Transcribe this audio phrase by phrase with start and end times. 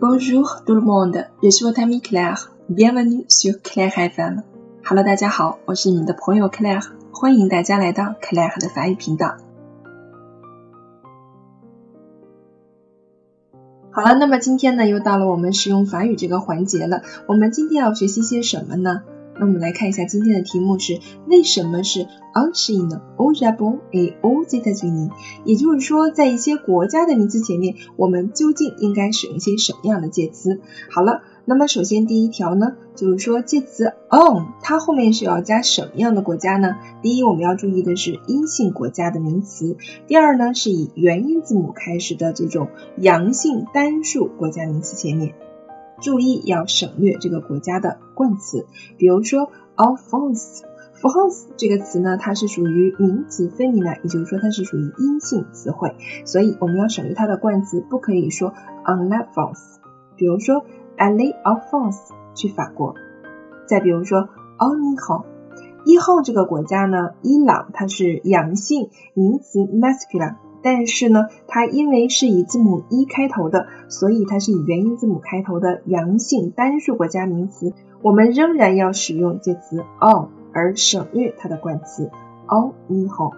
[0.00, 2.50] Bonjour tout le monde, je suis votre ami Claire.
[2.68, 4.42] Bienvenue sur Claire FM.
[4.84, 9.36] Hello，大家好，我是你们的朋友 Claire，欢迎大家来到 Claire 的法语频道。
[13.92, 17.02] 好了，那么今天呢，又到了我们使用法语这个环节了。
[17.28, 19.04] 我们今天要学习些什么呢？
[19.38, 25.10] 那我们来看一下今天的题目是为什么是 en Chine, au Japon et aux États-Unis？
[25.44, 30.60] 也就是说，在一些国家的名词前面，我们究竟应该使用一些什么样的介词？
[30.90, 36.76] 好了，那么首先第一条呢，就是说介词 on 它后面是要加什么样的国家呢？
[37.02, 45.34] 第一，我们要注意的是阴性国家的名词；第二呢，是以元音字母开始的这种阳性单数国家名词前面。
[46.00, 48.66] 注意要省略这个国家的冠词，
[48.98, 55.94] 比如说 of France，France 这个词呢，它是属于名词 f e m i n a 也就是说它是属于阴性词汇，
[56.24, 59.76] 所以我们要省略它的冠词，不可以说 on la France。
[60.16, 60.64] 比如说
[60.96, 61.98] aller en France
[62.34, 62.94] 去法国，
[63.66, 64.28] 再比如说
[64.58, 65.24] en Iran，
[65.84, 70.36] 一号这个国家呢，伊朗它是阳性名词 masculine。
[70.64, 77.74] 但是呢，它因为是以字母一开头的，所以它是以元音字母开头的阳性单数国家名词。
[78.00, 82.10] 我们仍然要使用介词 on，而省略它的冠词
[82.48, 83.32] on 以后。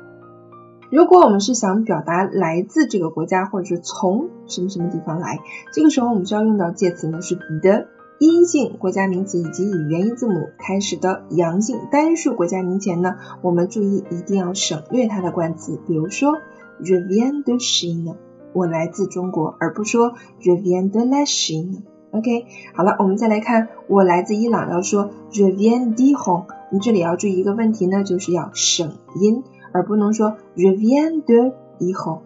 [0.88, 5.40] 如果我们是想表达来自这个国家，或者是从什么什么地方来，
[5.72, 7.86] 这个时候我们需要用到介词呢是 the
[8.20, 16.38] 阴性国家名词以及以元音字母开始的阳性单数国家名前呢，我们注意一定要省略它的冠词，比如说。
[16.80, 18.14] Reviens de Chine，
[18.52, 21.82] 我来自中国，而不说 Reviens de la Chine。
[22.12, 26.46] OK，好了，我们再来看我来自伊朗，要说 Je viens d'Iran。
[26.70, 32.20] 你这里要注意一个问题呢，就是要省音，而不能说 Je viens de Iran。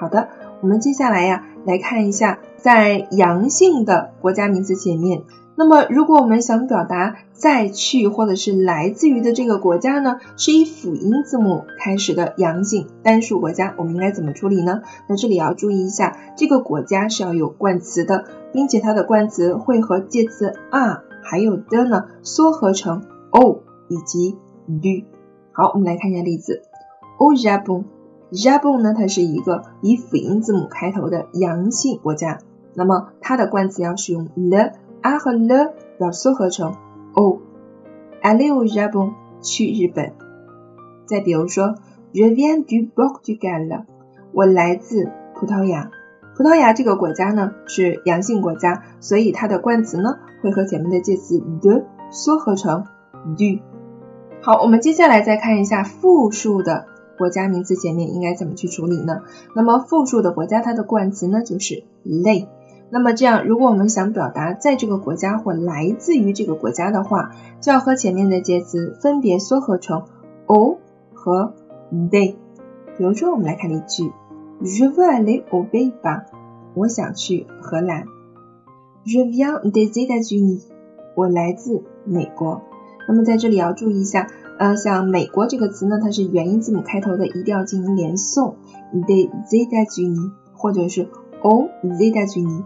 [0.00, 0.28] 好的，
[0.60, 5.22] 我们接下来呀，来看一下在阳性的国家名词前面。
[5.58, 14.82] 那么，如果我们想表达再去或者是来自于的这个国家呢，是以辅音字母开始的阳性单数国家，我们应该怎么处理呢？
[15.08, 24.36] 那这里要注意一下，这个国家是要有冠词的，并且它的冠词会和介词 are 还有的呢缩合成 o 以及
[24.68, 25.06] du。
[25.50, 26.62] 好，我们来看一下例子
[27.18, 32.38] ，au Japon，Japon 呢，它是一个以辅音字母开头的阳性国家，
[32.74, 34.70] 那么它的冠词要使用 the。
[35.02, 36.74] A 和 le 要缩合成
[37.14, 40.12] o，alle au Japon 去日本。
[41.06, 41.76] 再比如说
[42.12, 43.84] ，je viens du Portugal，
[44.32, 45.90] 我来自葡萄牙。
[46.36, 52.84] 葡萄牙这个国家呢是阳性国家，所以它的冠词呢会和前面的介词 de 缩合成
[53.36, 53.60] du。
[54.40, 56.86] 好，我们接下来再看一下复数的
[57.16, 59.22] 国家名词前面应该怎么去处理呢？
[59.54, 62.46] 那么复数的国家它的冠词呢就是 le。
[62.90, 70.04] 那么这样，如果我们想表达在这个国家或来自于这个国家的话，就要和前面的介词分别缩合成
[70.46, 70.78] o
[71.12, 71.52] 和
[71.92, 72.36] they。
[72.96, 74.10] 比如说，我们来看例句
[74.62, 76.22] ：Je veux aller au Pays-Bas。
[76.74, 78.06] 我想去荷兰。
[79.04, 80.62] Je viens des États-Unis。
[81.14, 82.62] 我来自美国。
[83.06, 84.28] 那么在这里要注意一下，
[84.58, 88.54] 呃，像美国这个词呢，它是元音字母开头的，一定要进行连诵
[88.94, 91.08] ，des États-Unis，或者是
[91.42, 92.64] aux États-Unis。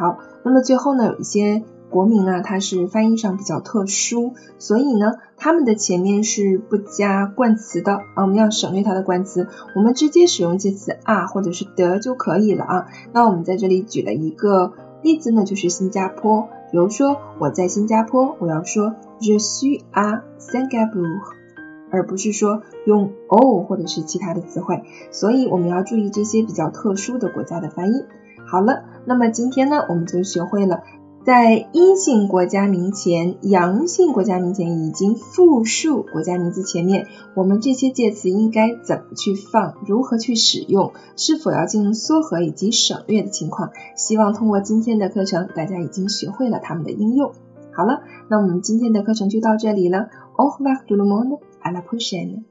[0.00, 9.46] 好，那么最后呢，有一些国名啊，它是翻译上比较特殊，所以呢，它们的前面是不加冠词的啊，我们要省略它的冠词，
[9.76, 12.86] 我们直接使用介词啊或者是的就可以了啊。
[13.12, 14.72] 那我们在这里举了一个
[15.02, 21.20] 例子呢，就是新加坡，比如说我在新加坡，我要说 Je suis à Singapour，
[21.90, 28.06] 而不是说用 o 或者是其他的词汇，所以我们要注意这些比较特殊的国家的发音。
[28.50, 30.82] 好了，那么今天呢，我们就学会了
[31.24, 43.70] 在阴性国家名前、阳性国家名前以及复数国家名字前面，我们这些介词应该怎么去放，如何去使用，是否要进行缩合以及省略的情况。
[43.96, 47.32] 希望通过今天的课程，大家已经学会了它们的应用。
[47.72, 50.08] 好了，那我们今天的课程就到这里了。
[50.36, 52.49] Au revoir tout le monde, à la prochaine.